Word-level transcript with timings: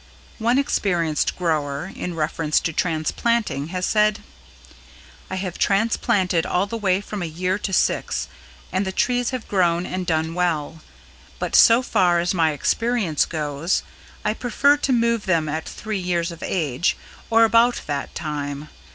One 0.39 0.57
experienced 0.57 1.35
grower, 1.37 1.91
in 1.95 2.15
reference 2.15 2.59
to 2.61 2.73
transplanting 2.73 3.67
has 3.67 3.85
said: 3.85 4.21
"I 5.29 5.35
have 5.35 5.59
transplanted 5.59 6.43
all 6.43 6.65
the 6.65 6.75
way 6.75 7.01
from 7.01 7.21
a 7.21 7.27
year 7.27 7.59
to 7.59 7.71
six 7.71 8.27
and 8.71 8.83
the 8.83 8.91
trees 8.91 9.29
have 9.29 9.47
grown 9.47 9.85
and 9.85 10.07
done 10.07 10.33
well, 10.33 10.81
but 11.37 11.55
so 11.55 11.83
far 11.83 12.19
as 12.19 12.33
my 12.33 12.49
experience 12.49 13.25
goes, 13.25 13.83
I 14.25 14.33
prefer 14.33 14.75
to 14.77 14.91
move 14.91 15.27
them 15.27 15.47
at 15.47 15.69
three 15.69 15.99
years 15.99 16.31
of 16.31 16.41
age 16.41 16.97
or 17.29 17.43
about 17.43 17.81
that 17.85 18.15
time. 18.15 18.69